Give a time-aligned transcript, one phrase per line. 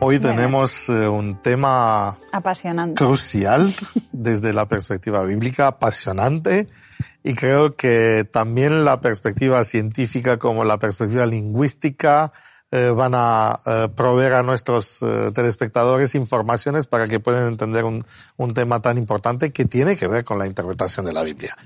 [0.00, 3.66] Hoy tenemos eh, un tema apasionante, crucial
[4.12, 6.68] desde la perspectiva bíblica, apasionante,
[7.24, 12.32] y creo que también la perspectiva científica como la perspectiva lingüística
[12.70, 15.04] eh, van a eh, proveer a nuestros
[15.34, 18.04] telespectadores informaciones para que puedan entender un,
[18.36, 21.56] un tema tan importante que tiene que ver con la interpretación de la Biblia.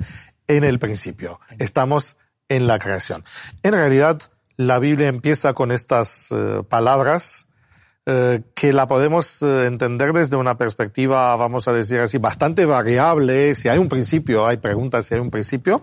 [0.46, 2.16] En el principio, estamos
[2.48, 3.24] en la creación.
[3.62, 4.22] En realidad,
[4.56, 6.34] la Biblia empieza con estas
[6.68, 7.46] palabras
[8.04, 13.54] eh, que la podemos eh, entender desde una perspectiva, vamos a decir así, bastante variable.
[13.54, 15.82] Si hay un principio, hay preguntas si hay un principio,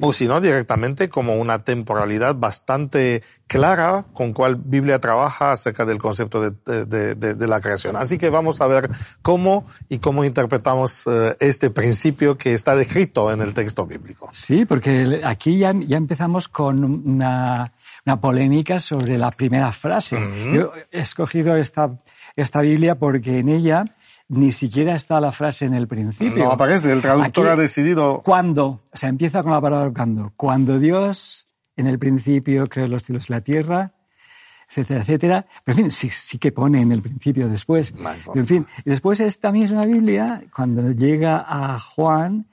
[0.00, 5.98] o si no, directamente como una temporalidad bastante clara con cual Biblia trabaja acerca del
[5.98, 7.96] concepto de, de, de, de, la creación.
[7.96, 8.90] Así que vamos a ver
[9.22, 14.28] cómo y cómo interpretamos eh, este principio que está descrito en el texto bíblico.
[14.32, 17.72] Sí, porque aquí ya, ya empezamos con una
[18.08, 20.18] una polémica sobre la primera frase.
[20.54, 21.98] Yo he escogido esta,
[22.36, 23.84] esta Biblia porque en ella
[24.28, 26.44] ni siquiera está la frase en el principio.
[26.44, 28.22] No aparece, el traductor ha decidido.
[28.24, 30.32] Cuando, o sea, empieza con la palabra cuando.
[30.36, 31.46] Cuando Dios
[31.76, 33.92] en el principio creó los cielos y la tierra,
[34.70, 35.46] etcétera, etcétera.
[35.64, 37.92] Pero en fin, sí, sí que pone en el principio después.
[38.34, 42.46] en fin, después esta misma Biblia, cuando llega a Juan,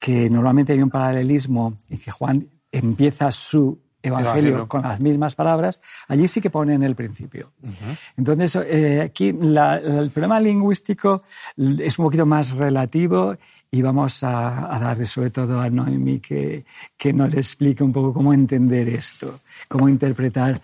[0.00, 5.80] que normalmente hay un paralelismo en que Juan empieza su Evangelio, con las mismas palabras,
[6.08, 7.52] allí sí que pone en el principio.
[8.16, 11.22] Entonces, eh, aquí el problema lingüístico
[11.56, 13.36] es un poquito más relativo
[13.70, 16.64] y vamos a, a darle sobre todo a Noemi que,
[16.96, 20.60] que nos explique un poco cómo entender esto, cómo interpretar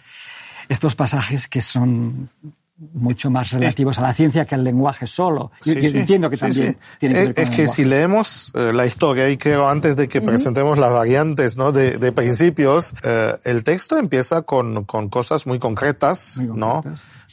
[0.68, 2.30] estos pasajes que son
[2.78, 5.52] mucho más relativos a la ciencia que al lenguaje solo.
[5.64, 9.28] Yo, entiendo que también tiene que ver con Es que si leemos eh, la historia,
[9.30, 11.70] y creo antes de que presentemos las variantes ¿no?
[11.70, 16.82] de, de principios, eh, el texto empieza con, con cosas muy concretas, ¿no?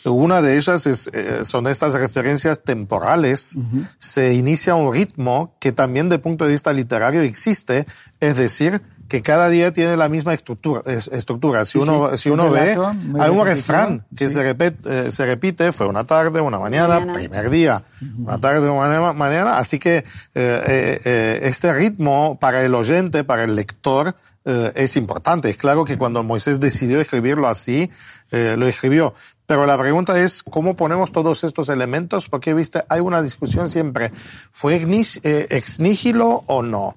[0.05, 3.57] Una de ellas es, eh, son estas referencias temporales.
[3.97, 7.85] Se inicia un ritmo que también de punto de vista literario existe,
[8.19, 10.81] es decir, que cada día tiene la misma estructura.
[10.85, 11.65] estructura.
[11.65, 12.77] Si uno, si uno ve,
[13.19, 17.49] hay un refrán que se, repite, eh, se repite, fue una tarde, una mañana, primer
[17.49, 17.83] día,
[18.17, 20.03] una tarde, una mañana, así que eh,
[20.35, 24.15] eh, este ritmo para el oyente, para el lector,
[24.45, 25.49] es importante.
[25.49, 27.91] Es claro que cuando Moisés decidió escribirlo así,
[28.31, 29.13] lo escribió.
[29.45, 32.29] Pero la pregunta es, ¿cómo ponemos todos estos elementos?
[32.29, 34.11] Porque, viste, hay una discusión siempre.
[34.51, 34.75] ¿Fue
[35.23, 36.95] ex nihilo o no?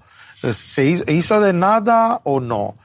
[0.50, 2.76] ¿Se hizo de nada o no?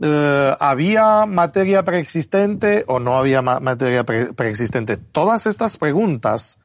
[0.00, 4.96] Eh, ¿Había materia preexistente o no había materia preexistente?
[4.98, 6.58] Todas estas preguntas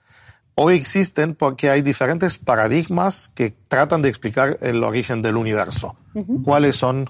[0.55, 5.95] hoy existen porque hay diferentes paradigmas que tratan de explicar el origen del universo.
[6.43, 7.09] ¿Cuáles son?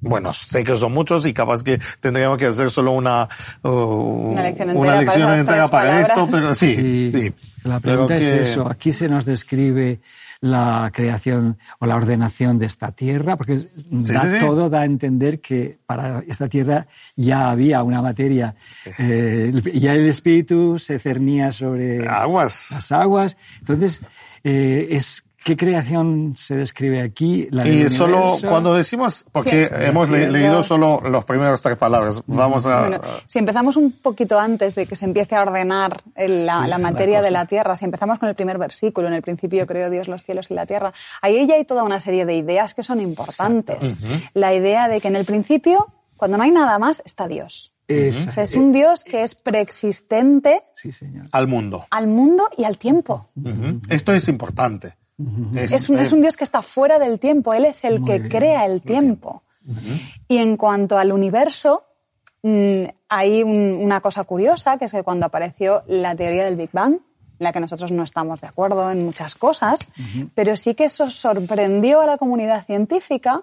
[0.00, 3.26] Bueno, sé que son muchos y capaz que tendríamos que hacer solo una,
[3.62, 7.32] uh, una lección entera, para, esto, pero sí, sí.
[7.62, 8.68] La pregunta es eso.
[8.68, 10.00] Aquí se nos describe
[10.44, 13.66] la creación o la ordenación de esta tierra, porque
[14.40, 16.86] todo da a entender que para esta tierra
[17.16, 18.54] ya había una materia,
[18.98, 22.72] eh, ya el espíritu se cernía sobre aguas.
[22.72, 23.38] las aguas.
[23.60, 24.02] Entonces,
[24.42, 27.48] eh, es ¿Qué creación se describe aquí?
[27.50, 32.80] La y solo cuando decimos, porque hemos leído solo los primeros tres palabras, vamos a...
[32.80, 37.30] Bueno, si empezamos un poquito antes de que se empiece a ordenar la, materia de
[37.30, 40.50] la tierra, si empezamos con el primer versículo, en el principio creó Dios los cielos
[40.50, 43.98] y la tierra, ahí ya hay toda una serie de ideas que son importantes.
[44.32, 47.74] La idea de que en el principio, cuando no hay nada más, está Dios.
[47.86, 50.62] es un Dios que es preexistente
[51.32, 51.84] al mundo.
[51.90, 53.28] Al mundo y al tiempo.
[53.90, 55.03] Esto es importante
[55.54, 58.66] es, un, es, un, Dios que está fuera del tiempo, Él es el que crea
[58.66, 59.42] el tiempo.
[60.28, 61.84] Y en cuanto al universo,
[62.42, 66.98] mm, hay una cosa curiosa, que es que cuando apareció la teoría del Big Bang,
[67.38, 69.80] la que nosotros no estamos de acuerdo en muchas cosas,
[70.34, 73.42] pero sí que eso sorprendió a la comunidad científica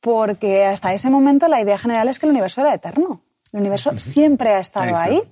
[0.00, 3.22] porque hasta ese momento la idea general es que el universo era eterno.
[3.52, 5.22] El universo siempre ha estado ahí.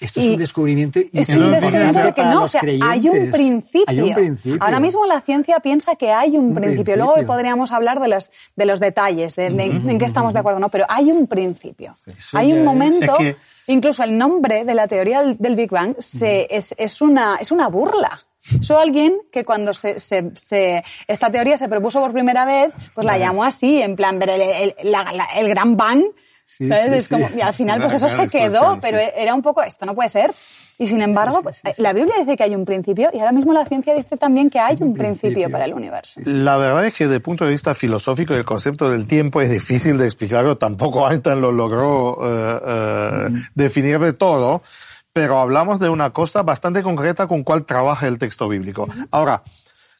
[0.00, 1.00] Esto es un descubrimiento.
[1.12, 4.06] es un descubrimiento de que no, o sea, hay un, principio.
[4.60, 6.96] Ahora mismo la ciencia piensa que hay un, principio.
[6.96, 10.68] Luego podríamos hablar de los, de los detalles, de, en qué estamos de acuerdo, no,
[10.68, 11.96] pero hay un principio.
[12.32, 13.16] hay un momento,
[13.66, 17.68] incluso el nombre de la teoría del, Big Bang se, es, es, una, es una
[17.68, 18.20] burla.
[18.60, 23.04] Soy alguien que cuando se, se, se, esta teoría se propuso por primera vez, pues
[23.04, 24.74] la llamó así, en plan, el, el,
[25.36, 26.04] el gran bang
[26.58, 30.34] y al final, pues eso se quedó, pero era un poco, esto no puede ser.
[30.80, 33.66] Y sin embargo, pues, la Biblia dice que hay un principio y ahora mismo la
[33.66, 35.50] ciencia dice también que hay un, principio.
[35.50, 36.20] para el universo.
[36.24, 39.50] La verdad es que desde el punto de vista filosófico el concepto del tiempo es
[39.50, 44.62] difícil de explicarlo, tampoco Einstein lo logró eh, eh, definir de todo,
[45.12, 48.86] pero hablamos de una cosa bastante concreta con cuál trabaja el texto bíblico.
[49.10, 49.42] Ahora,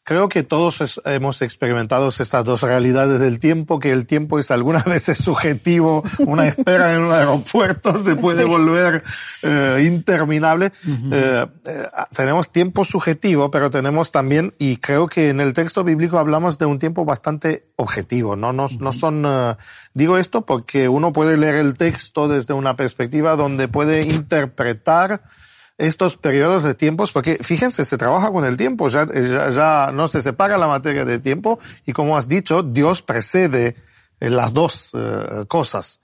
[0.08, 4.86] Creo que todos hemos experimentado esas dos realidades del tiempo, que el tiempo es algunas
[4.86, 9.02] veces subjetivo, una espera en un aeropuerto se puede volver
[9.42, 10.72] eh, interminable.
[11.12, 16.18] Eh, eh, tenemos tiempo subjetivo, pero tenemos también, y creo que en el texto bíblico
[16.18, 19.26] hablamos de un tiempo bastante objetivo, no, no, no son,
[19.92, 25.20] digo esto porque uno puede leer el texto desde una perspectiva donde puede interpretar
[25.78, 29.06] estos periodos de tiempos, porque fíjense, se trabaja con el tiempo, ya,
[29.50, 33.76] ya, no se separa la materia de tiempo y como has dicho, Dios precede
[34.20, 36.00] eh, las dos eh, cosas.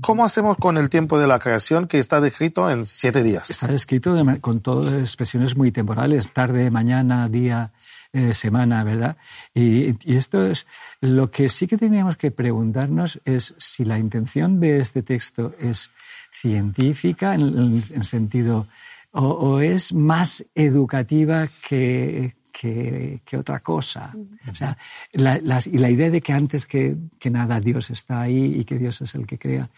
[0.00, 3.50] ¿Cómo hacemos con el tiempo de la creación que está descrito en siete días?
[3.50, 7.72] Está descrito con todas expresiones muy temporales, tarde, mañana, día,
[8.12, 9.16] eh, semana, ¿verdad?
[9.52, 10.66] Y, y, esto es
[11.00, 15.90] lo que sí que teníamos que preguntarnos es si la intención de este texto es
[16.32, 18.68] científica en, en sentido
[19.12, 24.12] o, es más educativa que, que, otra cosa.
[24.50, 24.76] O sea,
[25.12, 28.78] la, y la idea de que antes que, que, nada Dios está ahí y que
[28.78, 29.70] Dios es el que crea,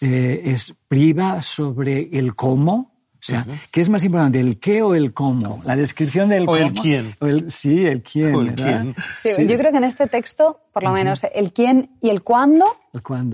[0.00, 4.94] eh, es priva sobre el cómo, o sea, ¿qué es más importante, el qué o
[4.94, 5.60] el cómo?
[5.64, 7.16] La descripción del o el quién.
[7.48, 8.34] sí, el quién.
[8.34, 8.94] O el quién.
[9.16, 12.64] Sí, yo creo que en este texto, por lo menos, el quién y el cuándo,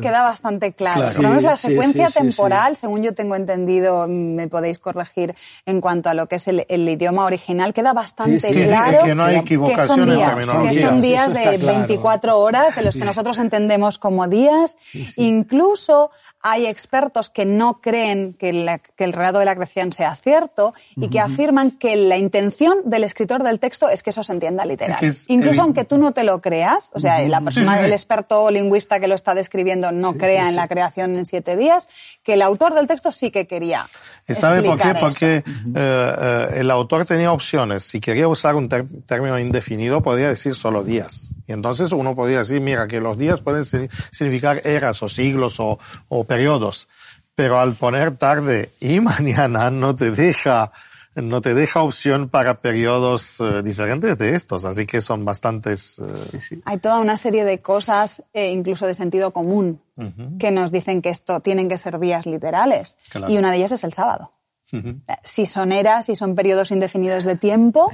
[0.00, 1.02] queda bastante claro.
[1.14, 5.34] Por lo menos la secuencia temporal, según yo tengo entendido, me podéis corregir
[5.66, 9.36] en cuanto a lo que es el, idioma original, queda bastante claro que, no hay
[9.36, 10.38] equivocación que son días,
[10.72, 14.76] que son días de 24 horas, de los que nosotros entendemos como días.
[15.16, 16.10] Incluso
[16.46, 21.18] hay expertos que no creen que, el relato de la creación sea cierto y que
[21.18, 24.98] afirman que la intención del escritor del texto es que eso se entienda literal.
[25.28, 29.08] Incluso aunque tú no te lo creas, o sea, la persona, el experto lingüista que
[29.08, 31.88] lo está describiendo no crea en la creación en siete días,
[32.22, 33.86] que el autor del texto sí que quería.
[34.28, 34.94] ¿Sabe por qué?
[35.00, 35.42] Porque eh,
[35.74, 37.84] eh, el autor tenía opciones.
[37.84, 41.32] Si quería usar un término indefinido, podía decir solo días.
[41.46, 45.78] Y entonces uno podía decir, mira, que los días pueden significar eras o siglos o,
[46.08, 46.88] o periodos.
[47.34, 50.72] Pero al poner tarde y mañana no te deja
[51.22, 56.00] no te deja opción para periodos eh, diferentes de estos, así que son bastantes.
[56.00, 59.80] Eh, Hay toda una serie de cosas, eh, incluso de sentido común,
[60.40, 62.98] que nos dicen que esto tienen que ser días literales.
[63.28, 64.32] Y una de ellas es el sábado.
[65.22, 67.90] Si son eras, si son periodos indefinidos de tiempo,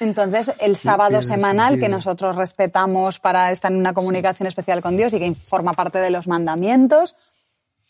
[0.00, 5.12] entonces el sábado semanal que nosotros respetamos para estar en una comunicación especial con Dios
[5.14, 7.14] y que forma parte de los mandamientos,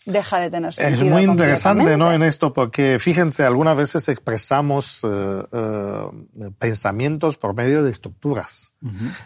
[0.04, 1.04] deja de tener sentido.
[1.04, 2.12] Es muy interesante, ¿no?
[2.12, 8.72] En esto, porque fíjense, algunas veces expresamos eh, eh, pensamientos por medio de estructuras.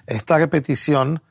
[0.06, 1.22] Esta repetición,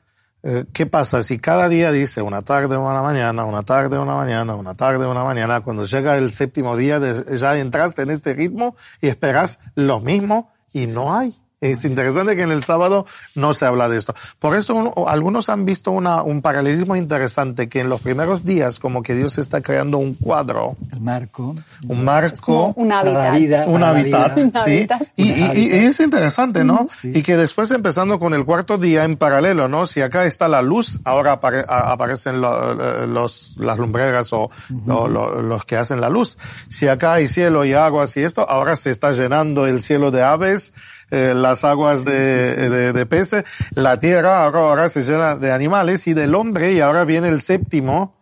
[0.42, 1.22] eh, ¿qué pasa?
[1.22, 5.24] Si cada día dice una tarde, una mañana, una tarde, una mañana, una tarde, una
[5.24, 7.00] mañana, cuando llega el séptimo día
[7.36, 11.34] ya entraste en este ritmo y esperas lo mismo y no hay.
[11.62, 14.16] Es interesante que en el sábado no se habla de esto.
[14.40, 19.04] Por eso algunos han visto una, un paralelismo interesante que en los primeros días como
[19.04, 20.76] que Dios está creando un cuadro.
[20.90, 21.54] El marco.
[21.88, 22.72] Un marco.
[22.74, 23.68] un hábitat.
[23.68, 24.88] un hábitat, sí.
[25.14, 26.88] Y, y, es interesante, ¿no?
[27.04, 29.86] Y que después empezando con el cuarto día en paralelo, ¿no?
[29.86, 34.50] Si acá está la luz, ahora aparecen los, las lumbreras o
[34.84, 36.38] los que hacen la luz.
[36.68, 40.24] Si acá hay cielo y aguas y esto, ahora se está llenando el cielo de
[40.24, 40.74] aves
[41.12, 43.44] eh, las aguas de, de, peces,
[43.74, 48.16] la tierra ahora, se llena de animales y del hombre y ahora viene el séptimo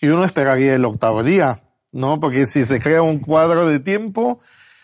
[0.00, 1.62] y uno esperaría el octavo día,
[1.92, 2.18] ¿no?
[2.18, 4.40] Porque si se crea un cuadro de tiempo,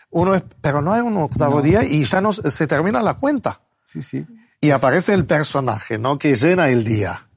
[0.09, 3.59] uno es, pero no hay un octavo día y ya no se termina la cuenta.
[3.85, 4.25] Sí, sí.
[4.61, 6.17] Y aparece el personaje, ¿no?
[6.17, 7.27] Que llena el día.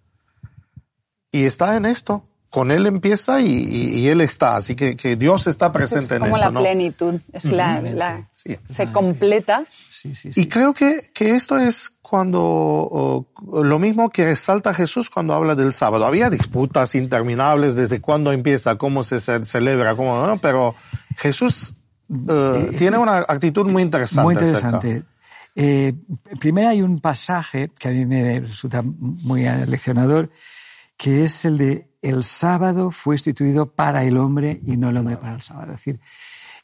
[1.32, 5.73] Y está en esto con él empieza y, él está, así que, que Dios está
[5.73, 6.37] presente en esto.
[6.37, 8.28] Es como la plenitud, es la,
[8.64, 9.64] se completa.
[10.04, 15.73] y creo que, que esto es cuando lo mismo que resalta Jesús cuando habla del
[15.73, 16.06] sábado.
[16.06, 20.76] Había disputas interminables desde cuándo empieza, cómo se celebra, cómo no, pero
[21.16, 21.75] Jesús
[22.08, 24.23] eh, tiene una actitud muy interesante.
[24.23, 25.02] Muy interesante.
[25.56, 25.92] Eh,
[26.38, 30.30] primero hay un pasaje que a mí me resulta muy aleccionador,
[30.97, 35.17] que es el de el sábado fue instituido para el hombre y no el hombre
[35.17, 35.73] para el sábado.
[35.73, 36.01] Es decir,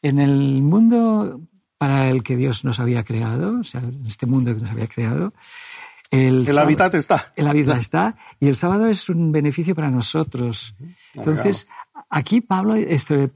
[0.03, 1.41] en el mundo
[1.79, 4.87] para el que Dios nos había creado, o sea, en este mundo que nos había
[4.87, 5.33] creado,
[6.11, 7.33] el, el hábitat está.
[7.37, 10.75] El hábitat está y el sábado es un beneficio para nosotros.
[11.15, 11.69] Entonces,
[12.11, 13.31] aquí Pablo, este,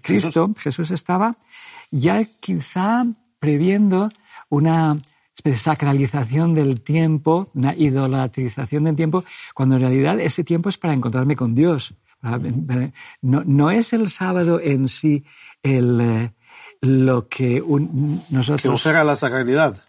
[0.00, 1.36] Cristo, Jesús estaba
[1.90, 3.06] ya quizá
[3.38, 4.10] previendo
[4.48, 4.96] una
[5.56, 11.36] sacralización del tiempo, una idolatrización del tiempo, cuando en realidad ese tiempo es para encontrarme
[11.36, 11.94] con Dios.
[13.22, 15.24] No, no es el sábado en sí
[15.62, 16.32] el, eh,
[16.80, 17.62] lo que
[18.30, 18.82] nosotros...
[18.82, 19.87] Que la sacralidad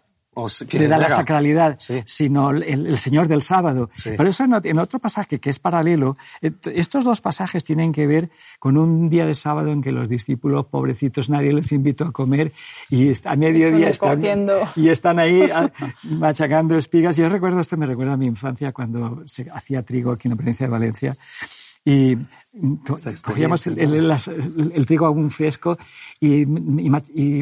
[0.72, 3.90] le da la sacralidad, sino el, Señor del sábado.
[4.16, 8.76] Por eso en, otro pasaje que es paralelo, estos dos pasajes tienen que ver con
[8.76, 12.52] un día de sábado en que los discípulos, pobrecitos, nadie les invitó a comer
[12.90, 14.22] y a mediodía están,
[14.76, 15.50] y están ahí
[16.04, 17.16] machacando espigas.
[17.16, 20.36] Yo recuerdo, esto me recuerda a mi infancia cuando se hacía trigo aquí en la
[20.36, 21.16] provincia de Valencia
[21.90, 22.16] y
[23.22, 25.78] cogíamos el, trigo aún fresco
[26.20, 26.44] y,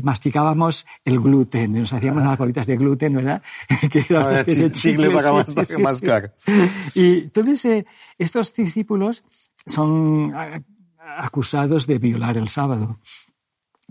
[0.02, 1.72] masticábamos el gluten.
[1.72, 3.42] Nos hacíamos unas bolitas de gluten, ¿verdad?
[3.90, 5.32] que era chicle, para
[5.78, 6.34] mascar.
[6.94, 7.86] Y entonces eh,
[8.16, 9.24] estos discípulos
[9.66, 10.32] son
[11.18, 12.98] acusados de violar el sábado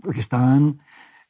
[0.02, 0.80] porque estaban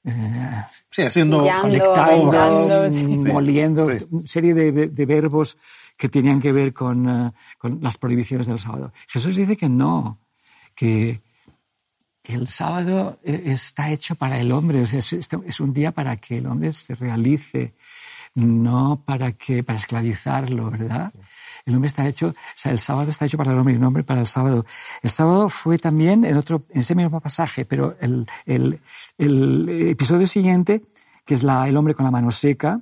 [0.04, 2.94] eh, sí, haciendo conectados,
[3.26, 5.56] moliendo, una serie de verbos
[5.96, 8.92] que tenían que ver con, eh, con las prohibiciones del sábado.
[9.08, 10.20] Jesús dice que no,
[10.74, 11.20] que
[12.22, 16.72] el sábado e, está hecho para el hombre, es, un día para que el hombre
[16.72, 17.74] se realice,
[18.38, 21.12] no para que para esclavizarlo, ¿verdad?
[21.66, 23.84] El hombre está hecho, o sea, el sábado está hecho para el hombre y el
[23.84, 24.64] hombre para el sábado.
[25.02, 28.80] El sábado fue también en otro, en ese mismo pasaje, pero el, el,
[29.18, 30.82] el episodio siguiente,
[31.24, 32.80] que es la, el hombre con la mano seca,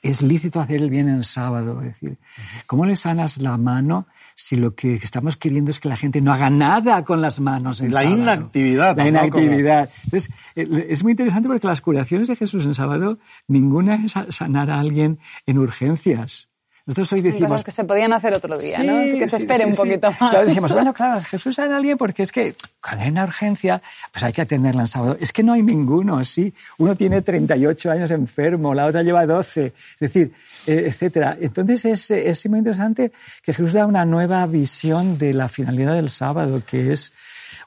[0.00, 1.82] es lícito hacer el bien en el sábado.
[1.82, 2.18] Es decir,
[2.66, 4.06] ¿cómo le sanas la mano
[4.40, 7.80] si lo que estamos queriendo es que la gente no haga nada con las manos
[7.80, 8.22] en la sábado?
[8.22, 8.96] inactividad.
[8.96, 9.90] La inactividad.
[10.04, 13.18] Entonces, es muy interesante porque las curaciones de Jesús en sábado,
[13.48, 16.47] ninguna es sanar a alguien en urgencias.
[16.88, 17.50] Nosotros hoy decimos...
[17.50, 18.96] Cosas que se podían hacer otro día, ¿no?
[18.96, 20.30] Así que se espere un poquito más.
[20.30, 24.24] Claro, decimos, bueno, claro, Jesús a alguien porque es que cuando hay una urgencia, pues
[24.24, 25.18] hay que atenderla en sábado.
[25.20, 26.50] Es que no hay ninguno, sí.
[26.78, 30.32] Uno tiene 38 años enfermo, la otra lleva 12, es decir,
[30.66, 31.36] eh, etcétera.
[31.38, 36.08] Entonces es, es muy interesante que Jesús da una nueva visión de la finalidad del
[36.08, 37.12] sábado, que es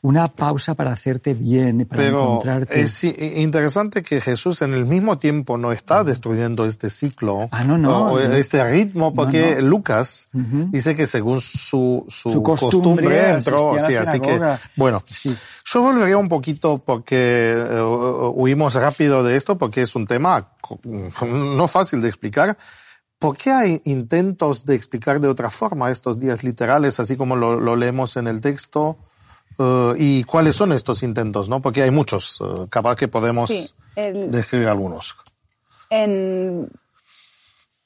[0.01, 5.57] una pausa para hacerte bien, para Pero Es interesante que Jesús en el mismo tiempo
[5.57, 11.41] no está destruyendo este ciclo, ah, no, no, este ritmo, porque Lucas dice que según
[11.41, 14.39] su, su, costumbre, entró, sí, así que,
[14.75, 15.03] bueno,
[15.65, 17.81] yo volvería un poquito porque eh,
[18.33, 20.49] huimos rápido de esto, porque es un tema
[21.25, 22.57] no fácil de explicar.
[23.19, 27.75] ¿Por qué hay intentos de explicar de otra forma estos días literales, así como lo
[27.75, 28.97] leemos en el texto?
[29.57, 31.49] Eh, ¿Y cuáles son estos intentos?
[31.49, 31.61] ¿no?
[31.61, 35.15] Porque hay muchos, eh, capaz que podemos describir algunos.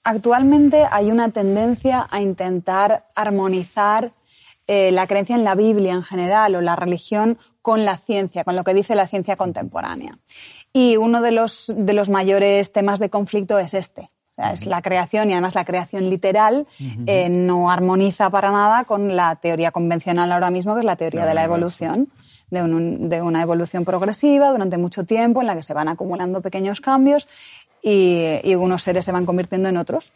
[0.08, 4.14] Actualmente hay una tendencia a intentar armonizar
[4.68, 8.56] eh, la creencia en la Biblia en general o la religión con la ciencia, con
[8.56, 10.20] lo que dice la ciencia contemporánea.
[10.72, 15.30] Y uno de los, de los mayores temas de conflicto es este, es la creación
[15.30, 16.68] y además la creación literal
[17.06, 21.26] eh, no armoniza para nada con la teoría convencional ahora mismo, que es la teoría
[21.26, 22.10] de la evolución,
[22.50, 27.28] de, una evolución progresiva durante mucho tiempo en la que se van acumulando pequeños cambios
[27.82, 30.12] y, unos seres se van convirtiendo en otros.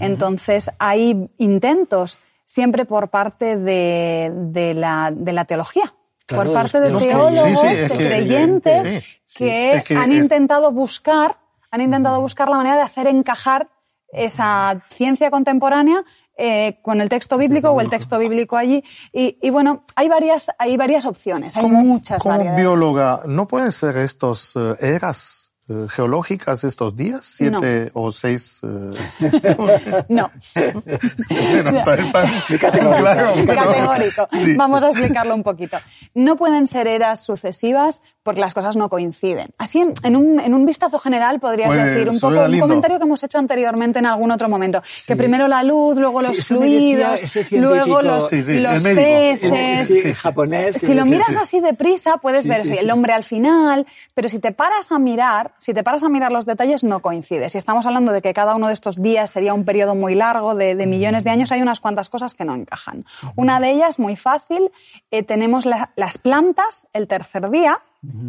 [0.00, 5.92] Entonces hay intentos siempre por parte de, la, teología.
[6.26, 9.04] por parte de, teólogos, de creyentes,
[9.36, 11.36] que, han intentado buscar
[11.70, 13.68] han intentado buscar la manera de hacer encajar
[14.10, 16.02] esa ciencia contemporánea
[16.36, 18.82] eh, con el texto bíblico o el texto bíblico allí.
[19.12, 24.54] Y, bueno, hay varias, hay varias opciones, hay muchas como bióloga, ¿no pueden ser estos
[24.56, 25.47] eh, eras
[25.90, 27.24] geológicas estos días?
[27.24, 28.60] ¿Siete o seis?
[28.62, 30.06] Eh?
[30.08, 30.30] no.
[32.60, 34.28] Categórico.
[34.56, 35.76] Vamos a explicarlo un poquito.
[36.14, 39.50] No pueden ser eras sucesivas porque las cosas no coinciden.
[39.58, 43.04] Así, en, un, en un, vistazo general podrías pues, decir un poco un comentario que
[43.04, 44.82] hemos hecho anteriormente en algún otro momento.
[45.06, 47.20] Que primero la luz, luego los fluidos,
[47.52, 50.18] luego los, los peces.
[50.18, 50.76] japonés.
[50.76, 54.92] Si lo miras así deprisa, puedes ver el hombre al final, pero si te paras
[54.92, 57.48] a mirar, si te paras a mirar los detalles, no coincide.
[57.48, 60.54] Si estamos hablando de que cada uno de estos días sería un periodo muy largo
[60.54, 63.04] de, millones de años, hay unas cuantas cosas que no encajan.
[63.36, 64.70] Una de ellas, muy fácil,
[65.10, 67.80] eh, tenemos las plantas el tercer día,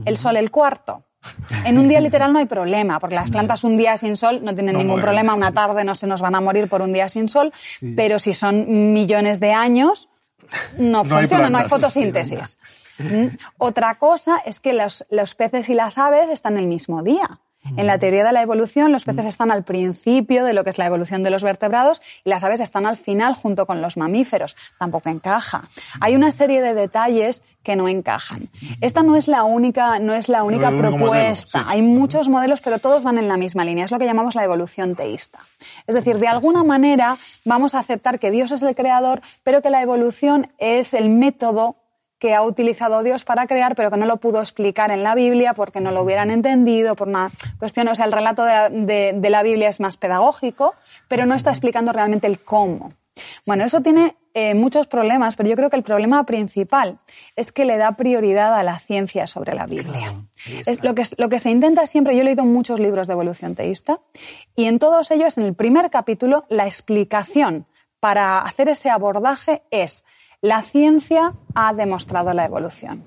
[0.06, 1.04] el sol el cuarto.
[1.66, 4.54] En un día literal no hay problema, porque las plantas un día sin sol no
[4.54, 7.30] tienen ningún problema, una tarde no se nos van a morir por un día sin
[7.30, 7.52] sol,
[7.96, 10.10] pero si son millones de años,
[10.78, 12.58] no, funciona, no hay fotosíntesis.
[13.00, 13.38] ¿Mm?
[13.58, 17.40] Otra cosa es que los, los peces y las aves están el mismo día.
[17.76, 20.78] En la teoría de la evolución, los peces están al principio de lo que es
[20.78, 24.56] la evolución de los vertebrados y las aves están al final junto con los mamíferos.
[24.80, 25.68] Tampoco encaja.
[26.00, 28.50] Hay una serie de detalles que no encajan.
[28.80, 31.66] Esta no es la única, no es la única propuesta.
[31.68, 33.86] Hay muchos modelos, pero todos van en la misma línea.
[33.86, 35.40] Es lo que llamamos la evolución teísta.
[35.86, 39.70] Es decir, de alguna manera vamos a aceptar que Dios es el creador, pero que
[39.70, 41.76] la evolución es el método
[42.20, 45.54] que ha utilizado Dios para crear, pero que no lo pudo explicar en la Biblia
[45.54, 49.70] porque no lo hubieran entendido, por una cuestión, o sea, el relato de, la Biblia
[49.70, 50.76] es más pedagógico,
[51.08, 52.94] pero no está explicando realmente el cómo.
[53.46, 57.00] Bueno, eso tiene eh, muchos problemas, pero yo creo que el problema principal
[57.36, 60.14] es que le da prioridad a la ciencia sobre la Biblia.
[60.66, 63.56] es lo que, lo que se intenta siempre, yo he leído muchos libros de evolución
[63.56, 64.00] teísta,
[64.56, 67.66] y en todos ellos, en el primer capítulo, la explicación
[68.00, 70.06] para hacer ese abordaje es
[70.42, 73.04] la ciencia ha demostrado la evolución.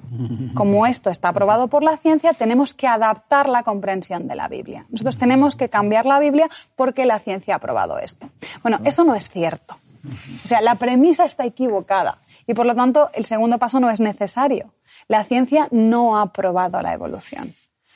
[0.54, 4.86] Como esto está aprobado por la ciencia, tenemos que adaptar la comprensión de la Biblia.
[4.90, 8.28] Nosotros tenemos que cambiar la Biblia porque la ciencia ha aprobado esto.
[8.62, 9.78] Bueno, eso no es cierto.
[10.44, 14.00] O sea, la premisa está equivocada y por lo tanto el segundo paso no es
[14.00, 14.74] necesario.
[15.08, 17.54] La ciencia no ha aprobado la evolución.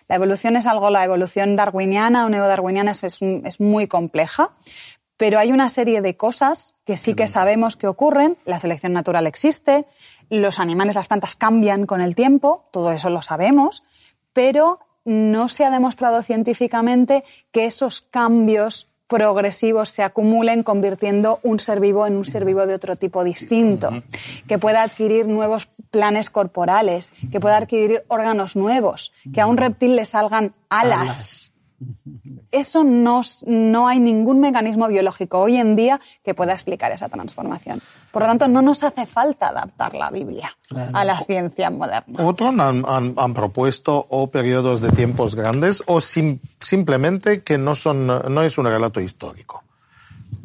[0.09, 4.53] La evolución es algo, la evolución darwiniana o neodarwiniana es, es muy compleja,
[5.17, 8.37] pero hay una serie de cosas que sí que sabemos que ocurren.
[8.45, 9.87] La selección natural existe,
[10.31, 13.83] los animales, las plantas cambian con el tiempo, todo eso lo sabemos,
[14.33, 21.79] pero no se ha demostrado científicamente que esos cambios progresivos se acumulen convirtiendo un ser
[21.79, 24.03] vivo en un ser vivo de otro tipo distinto,
[24.49, 29.95] que pueda adquirir nuevos planes corporales, que pueda adquirir órganos nuevos, que a un reptil
[29.95, 31.46] le salgan alas
[32.51, 37.83] eso no, no hay ningún mecanismo biológico hoy en día que pueda explicar esa transformación.
[38.13, 40.57] Por lo tanto, no nos hace falta adaptar la Biblia
[40.93, 42.25] a la ciencia moderna.
[42.25, 48.57] Otros han, propuesto o periodos de tiempos grandes o simplemente que no, son, no es
[48.57, 49.63] un relato histórico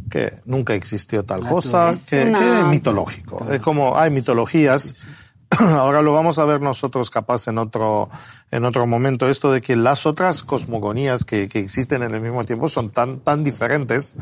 [0.10, 3.46] que nunca existió tal cosa, que, es mitológico.
[3.50, 5.08] Es como hay mitologías
[5.60, 8.10] ahora lo vamos a ver nosotros capaz en otro,
[8.52, 12.46] en otro momento, esto de que las otras cosmogonías que, que existen en el mismo
[12.46, 14.16] tiempo son tan, tan diferentes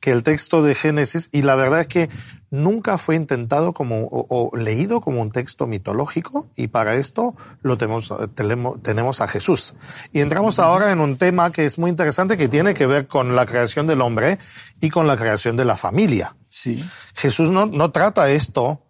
[0.00, 2.08] que el texto de Génesis, y la verdad es que
[2.50, 8.12] nunca fue intentado como, o, leído como un texto mitológico, y para esto lo tenemos,
[8.34, 9.74] tenemos, tenemos a Jesús.
[10.12, 13.36] Y entramos ahora en un tema que es muy interesante, que tiene que ver con
[13.36, 14.38] la creación del hombre
[14.80, 16.34] y con la creación de la familia.
[16.48, 16.82] Sí.
[17.14, 18.80] Jesús no, no trata esto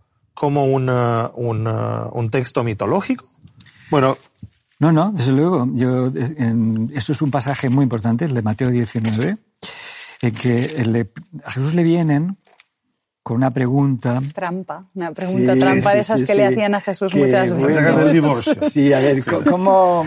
[0.41, 3.27] como una, un texto mitológico?
[3.91, 4.17] Bueno.
[4.79, 5.69] No, no, desde luego.
[5.75, 9.37] Yo, en, eso es un pasaje muy importante, el de Mateo 19,
[10.23, 11.05] en que
[11.45, 12.39] a Jesús le vienen
[13.23, 14.19] con una pregunta.
[14.35, 18.13] Trampa, una pregunta trampa de esas que le hacían a Jesús muchas veces.
[18.15, 18.55] divorcio.
[18.71, 20.07] Sí, a ver, ¿cómo,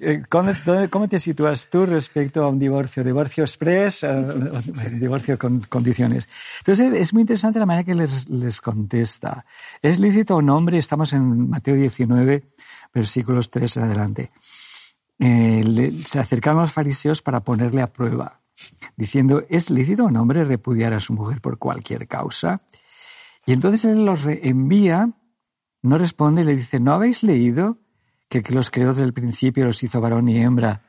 [0.00, 3.02] eh, ¿Cómo, te sitúas tú respecto a un divorcio?
[3.02, 4.60] ¿Divorcio express o
[4.92, 6.28] divorcio con condiciones?
[6.58, 9.44] Entonces, es muy interesante la manera que les, les contesta.
[9.82, 10.78] ¿Es lícito un hombre?
[10.78, 12.44] Estamos en Mateo 19,
[12.94, 14.30] versículos 3 en adelante.
[15.18, 18.40] Eh, se acercaron los fariseos para ponerle a prueba,
[18.96, 22.62] diciendo, ¿es lícito un hombre repudiar a su mujer por cualquier causa?
[23.46, 25.10] Y entonces él los envía,
[25.82, 27.78] no responde, le dice, ¿no habéis leído?
[28.28, 30.82] Que, los creó desde el principio, los hizo varón y hembra.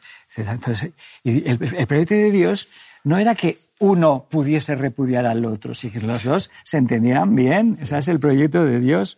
[1.24, 2.68] y el, proyecto de Dios
[3.04, 7.78] no era que uno pudiese repudiar al otro, sino que los dos se entendieran bien.
[7.82, 9.18] Ese es el proyecto de Dios.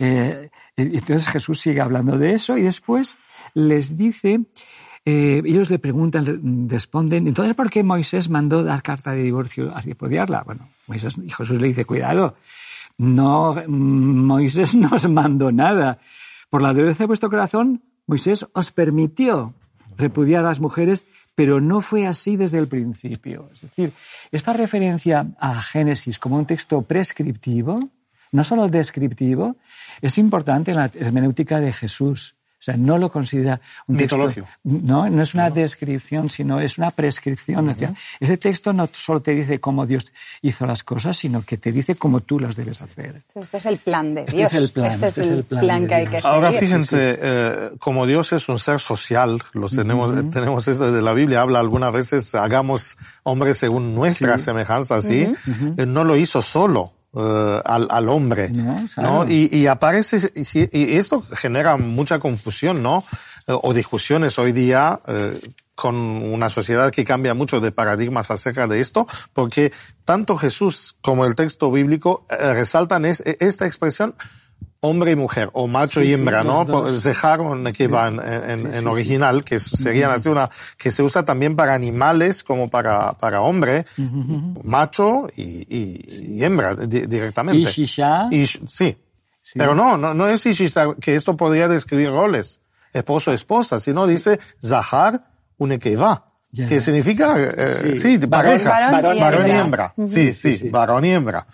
[0.00, 3.16] Eh, entonces Jesús sigue hablando de eso y después
[3.54, 4.40] les dice,
[5.04, 9.80] eh, ellos le preguntan, responden, entonces ¿por qué Moisés mandó dar carta de divorcio a
[9.80, 10.42] repudiarla?
[10.42, 12.36] Bueno, Moisés, y Jesús le dice, cuidado,
[12.98, 15.98] no, Moisés no os mandó nada.
[16.50, 19.54] Por la dureza de vuestro corazón, Moisés os permitió
[19.96, 23.48] repudiar a las mujeres, pero no fue así desde el principio.
[23.52, 23.92] Es decir,
[24.32, 27.78] esta referencia a Génesis como un texto prescriptivo,
[28.32, 29.56] no solo descriptivo,
[30.02, 32.34] es importante en la hermenéutica de Jesús.
[32.60, 34.44] O sea, no lo considera un Mitologio.
[34.44, 34.58] texto.
[34.64, 37.74] No, no es una descripción, sino es una prescripción.
[38.20, 41.94] ese texto no solo te dice cómo Dios hizo las cosas, sino que te dice
[41.94, 43.22] cómo tú las debes hacer.
[43.34, 44.52] Este es el plan de Este Dios.
[44.52, 46.26] es el plan, Este es este es el plan que hay que seguir.
[46.26, 51.14] Ahora fíjense, eh, como Dios es un ser social, lo tenemos, tenemos esto de la
[51.14, 55.32] Biblia, habla algunas veces, hagamos hombres según nuestra semejanza, ¿sí?
[55.78, 56.92] Eh, No lo hizo solo.
[57.14, 58.50] Eh, al, al hombre,
[59.02, 59.28] No.
[59.28, 63.04] Y, y aparece, y, y esto genera mucha confusión, ¿no?
[63.46, 65.38] Eh, o discusiones hoy día, eh,
[65.74, 69.72] con una sociedad que cambia mucho de paradigmas acerca de esto, porque
[70.04, 74.14] tanto Jesús como el texto bíblico resaltan es- esta expresión
[74.82, 76.66] hombre y mujer, o macho Sí, y hembra, ¿no?
[76.66, 76.86] Por-
[77.40, 81.74] o Nekeva en, en- en original, que serían así una, que se usa también para
[81.74, 83.84] animales como para, para hombre,
[84.64, 87.60] macho y, y- y hembra di- directamente.
[87.60, 88.28] Y Shisha.
[88.30, 88.96] Y sí.
[89.54, 92.60] Pero no, no, no es Ishisha, que esto podría describir roles,
[92.92, 95.26] esposo, esposa, sino dice Zahar
[96.52, 96.80] Ya, que ya.
[96.80, 98.18] significa, eh, Sí.
[98.18, 98.90] pareja,
[99.20, 99.94] varón y hembra.
[100.32, 100.68] sí, sí.
[100.70, 101.46] varón y hembra.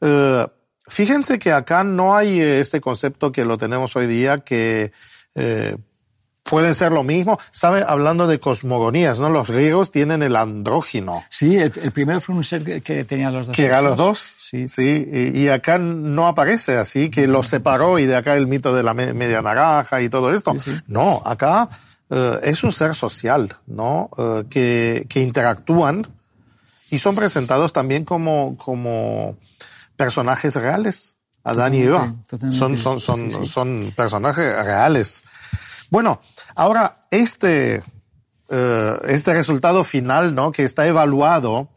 [0.00, 0.46] Eh,
[0.88, 4.92] fíjense que acá no hay eh, este concepto que lo tenemos hoy día que
[5.34, 5.76] eh,
[6.42, 7.38] pueden ser lo mismo.
[7.50, 7.84] ¿Sabe?
[7.86, 9.28] Hablando de cosmogonías, ¿no?
[9.30, 11.24] Los griegos tienen el andrógino.
[11.28, 14.18] Sí, el, el primero fue un ser que- tenía los dos Que era los dos.
[14.18, 14.68] Sí.
[14.68, 15.08] Sí.
[15.12, 18.82] Y, y acá no aparece así, que los separó y de acá el mito de
[18.84, 20.52] la me- media naranja y todo esto.
[20.58, 20.80] Sí, sí.
[20.86, 21.68] No, acá
[22.10, 24.08] eh, es un ser social, ¿no?
[24.16, 26.06] Eh, que, que interactúan
[26.90, 29.36] y son presentados también como, como
[29.96, 31.16] personajes reales.
[31.44, 32.12] Adán y Eva.
[32.28, 33.46] Totalmente, Son, son, son, sí, sí.
[33.48, 35.22] son personajes reales.
[35.90, 36.20] Bueno,
[36.56, 37.84] ahora este,
[38.48, 40.50] eh, este resultado final, ¿no?
[40.50, 41.68] Que está evaluado,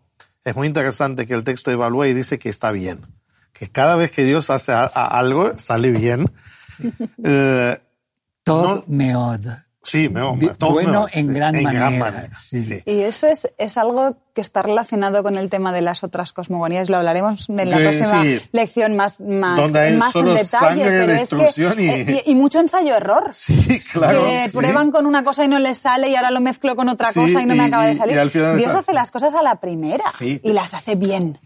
[0.44, 3.06] es muy interesante que el texto evalúe y dice que está bien.
[3.54, 6.32] Que cada vez que Dios hace a- a algo, sale bien.
[7.24, 7.78] Eh,
[8.44, 9.46] Todo No- meod.
[9.90, 10.22] Sí, me,
[10.58, 12.60] todo bueno me- en sí, gran en gran manera, manera, sí.
[12.60, 12.82] sí.
[12.86, 16.90] Y eso es, es algo que está relacionado con el tema de las otras cosmogonías.
[16.90, 18.42] Lo hablaremos en la próxima sí.
[18.52, 20.46] lección más, más, más en detalle.
[20.46, 23.32] sangre, pero es que, y- eh, y, y mucho ensayo-error.
[23.34, 24.26] Sí, claro.
[24.26, 24.58] que sí.
[24.58, 27.20] prueban con una cosa y no les sale y ahora lo mezclo con otra Sí,
[27.20, 28.16] cosa y no me y- acaba de salir.
[28.20, 28.80] Dios sale.
[28.80, 30.40] hace las cosas a la primera Sí.
[30.44, 31.38] y las hace bien.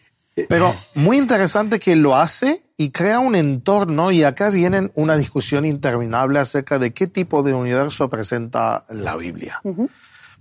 [0.49, 5.65] Pero muy interesante que lo hace y crea un entorno y acá viene una discusión
[5.65, 9.61] interminable acerca de qué tipo de universo presenta la Biblia.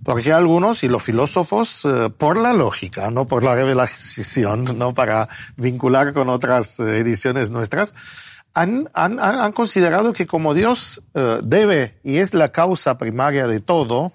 [0.03, 5.29] Porque algunos y los filósofos, eh, por la lógica, no por la revelación, no para
[5.55, 7.93] vincular con otras eh, ediciones nuestras,
[8.53, 13.47] han, han, han han considerado que como Dios eh, debe y es la causa primaria
[13.47, 14.13] de todo,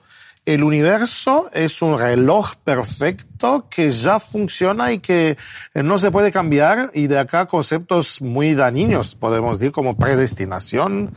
[0.55, 5.37] el universo es un reloj perfecto que ya funciona y que
[5.75, 11.15] no se puede cambiar y de acá conceptos muy dañinos, podemos decir, como predestinación,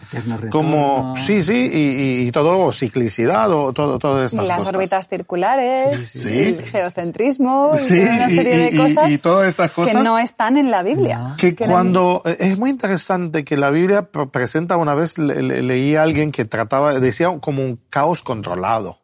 [0.52, 4.74] como, sí, sí, y, y- y todo, o ciclicidad, o todo, todas estas Las cosas.
[4.76, 6.38] órbitas circulares, Sí.
[6.40, 9.94] el geocentrismo Sí, y una y- serie y- de y- cosas y todas estas que
[9.94, 11.18] no están en la Biblia.
[11.20, 11.36] No.
[11.38, 15.62] que cuando eh, es muy interesante que la Biblia pre- presenta una vez le- le-
[15.62, 19.01] leí a alguien que trataba decía como un caos controlado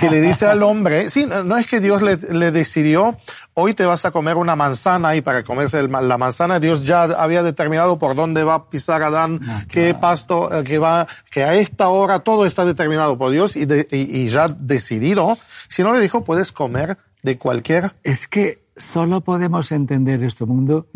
[0.00, 3.16] que le dice al hombre sí no, no es que Dios le, le decidió
[3.54, 7.02] hoy te vas a comer una manzana y para comerse el la manzana Dios ya
[7.04, 11.54] había determinado por dónde va a pisar Adán qué pasto eh, que va que a
[11.54, 15.38] esta hora todo está determinado por Dios y, de- y, y ya decidido.
[15.68, 20.86] Si no le dijo puedes comer de cualquier Es que solo podemos entender este mundo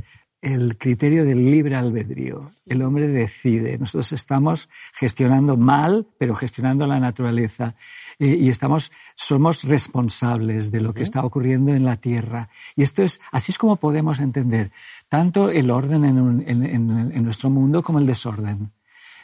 [0.42, 2.50] el criterio del libre albedrío.
[2.66, 3.78] El hombre decide.
[3.78, 7.76] Nosotros estamos gestionando mal, pero gestionando la naturaleza.
[8.18, 12.48] Eh, y estamos, somos responsables de lo que está ocurriendo en la Tierra.
[12.76, 14.72] Y esto es, así es como podemos entender
[15.08, 18.72] tanto el orden en, un- en- en- en nuestro mundo como el desorden.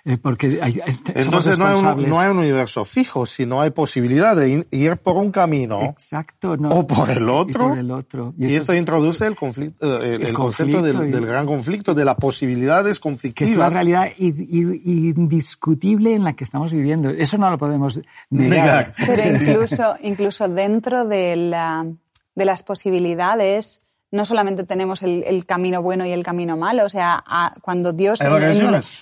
[0.05, 3.71] Eh, porque hay, somos Entonces no hay, un, no hay un universo fijo, sino hay
[3.71, 6.69] posibilidad de ir por un camino Exacto, no.
[6.71, 7.69] o por el Y otro.
[7.69, 8.35] por el otro.
[8.39, 11.27] Y, esto es- introduce el conflicto, eh, el, El el concepto del, conflicto y- del
[11.31, 13.51] gran conflicto, de las posibilidades que conflictivas.
[13.51, 17.11] es una realidad indiscutible en la que estamos viviendo.
[17.11, 18.59] Eso no lo podemos negar.
[18.59, 18.93] Negar.
[19.07, 21.87] Pero incluso, incluso dentro de, la,
[22.35, 27.23] de las posibilidades no solamente tenemos el, camino bueno y el camino malo, o sea,
[27.61, 28.21] cuando Dios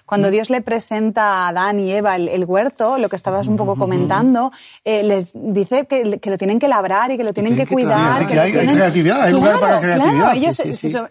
[0.05, 3.77] cuando Dios le presenta a Adán y Eva el, huerto, lo que estabas un poco
[3.77, 4.51] comentando,
[4.85, 8.27] eh, les dice que, lo tienen que labrar y que lo tienen que, cuidar.
[8.27, 10.37] que, hay, creatividad, hay lugar para creatividad.
[10.37, 10.63] ellos,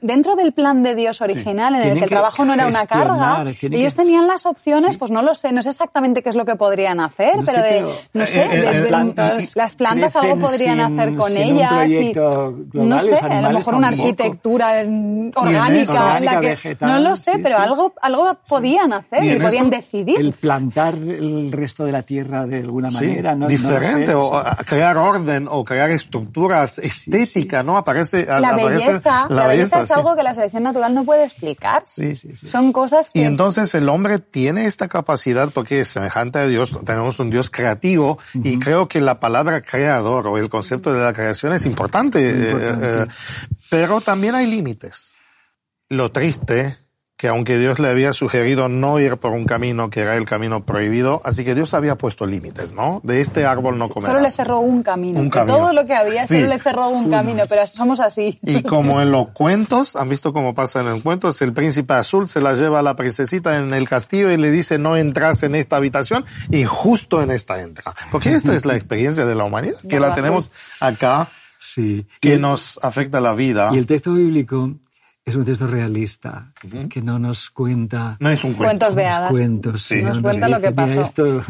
[0.02, 3.46] dentro del plan de Dios original, en el que el trabajo no era una carga,
[3.62, 6.56] ellos tenían las opciones, pues no lo sé, no sé exactamente qué es lo que
[6.56, 8.92] podrían hacer, pero de, no sé, desde
[9.56, 11.90] las plantas algo podrían hacer con ellas.
[11.92, 12.14] Y,
[12.74, 14.72] no sé, a lo mejor una arquitectura
[15.36, 20.20] orgánica, la que, no lo sé, pero algo, algo podían hacer y, podían decidir.
[20.20, 23.48] El plantar el resto de la tierra de alguna manera, ¿no?
[23.48, 24.32] Diferente, o
[24.66, 27.78] crear orden, o crear estructuras estéticas, ¿no?
[27.78, 31.84] Aparece, la belleza, la, belleza, es algo que la selección natural no puede explicar.
[31.86, 32.48] Sí, sí, sí.
[32.48, 33.20] Son cosas que...
[33.20, 37.50] Y entonces el hombre tiene esta capacidad porque es semejante a Dios, tenemos un Dios
[37.50, 41.76] creativo y creo que la palabra creador o el concepto de la creación es importante.
[42.20, 42.20] importante.
[42.22, 43.06] Eh, eh,
[43.76, 45.16] pero también hay límites.
[45.90, 46.78] Lo triste,
[47.18, 50.66] que aunque Dios le había sugerido no ir por un camino que era el camino
[50.66, 53.02] prohibido, así que Dios había puesto límites, ¿no?
[53.04, 54.14] De este árbol no comerás.
[54.14, 55.20] Solo le cerró un camino.
[55.20, 55.58] Un camino.
[55.58, 58.40] todo lo que había solo le cerró un camino, pero somos así.
[58.44, 61.96] Y como en los cuentos, han visto cómo pasa en el cuento, es el príncipe
[61.96, 65.44] azul se la lleva a la princesita en el castillo y le dice no entras
[65.44, 67.94] en esta habitación y justo en esta entra.
[68.10, 71.28] Porque esto es la experiencia de la humanidad, que la tenemos acá
[71.66, 72.06] Sí.
[72.22, 73.72] Que nos afecta la vida.
[73.74, 74.76] Y el texto bíblico
[75.26, 76.54] es un texto realista,
[76.90, 78.16] que no nos cuenta...
[78.20, 78.66] No es un cuento.
[78.66, 79.32] Cuentos de hadas.
[79.32, 80.02] Cuentos, sí.
[80.04, 81.02] Nos cuenta lo que pasó.
[81.02, 81.44] Esto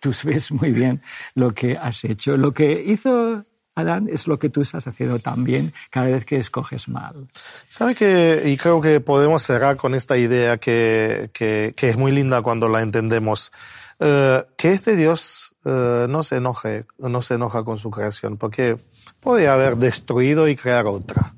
[0.00, 1.00] tú ves muy bien
[1.34, 2.36] lo que has hecho.
[2.36, 6.88] Lo que hizo Adán es lo que tú estás haciendo también cada vez que escoges
[6.88, 7.26] mal.
[7.66, 12.12] ¿Sabe que, y creo que podemos cerrar con esta idea que, que, que es muy
[12.12, 13.52] linda cuando la entendemos,
[13.98, 18.76] eh, que este Dios eh, no se enoje, no se enoja con su creación, porque
[19.24, 21.32] podría haber destruido y crear otra.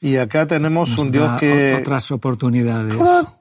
[0.00, 1.76] Y acá tenemos un Dios que...
[1.80, 2.96] Otras oportunidades.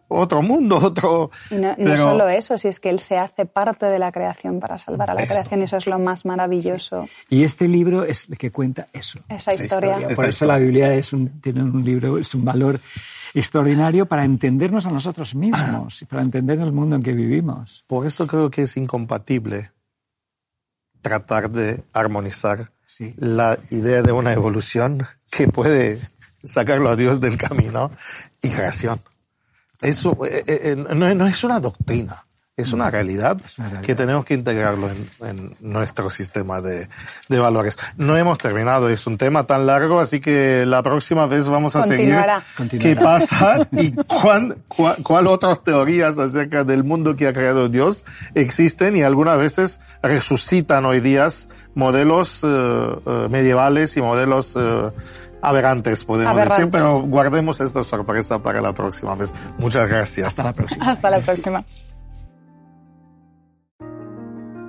[0.08, 1.32] otro mundo, otro...
[1.50, 4.78] Y no, solo eso, si es que Él se hace parte de la creación para
[4.78, 7.08] salvar a la creación, y eso es lo más maravilloso.
[7.30, 9.20] Y este libro es el que cuenta eso.
[9.30, 9.98] Esa historia.
[10.16, 12.80] Por eso la Biblia es un, tiene un libro, es un valor
[13.34, 17.84] extraordinario para entendernos a nosotros mismos y para entender el mundo en que vivimos.
[17.88, 19.72] Por esto creo que es incompatible
[21.02, 22.72] tratar de armonizar
[23.18, 26.00] la idea de una evolución que puede
[26.44, 27.92] sacarlo a Dios del camino
[28.42, 29.02] y creación.
[29.82, 32.26] Eso eh, eh, eh, no, es una doctrina.
[32.58, 33.38] Es una realidad,
[33.82, 36.90] que tenemos que integrarlo en, nuestro sistema de,
[37.30, 37.78] valores.
[37.96, 41.84] No hemos terminado, es un tema tan largo, así que la próxima vez vamos a
[41.84, 42.14] seguir
[42.80, 44.58] qué pasa y cuál,
[45.02, 50.86] cuál, otras teorías acerca del mundo que ha creado Dios existen y algunas veces resucitan
[50.86, 54.92] hoy días modelos eh, eh, medievales y modelos eh,
[55.42, 59.34] aberrantes, podemos decir, pero guardemos esta sorpresa para la próxima vez.
[59.58, 60.28] Muchas gracias.
[60.28, 60.92] Hasta la próxima.
[60.92, 61.64] Hasta la próxima.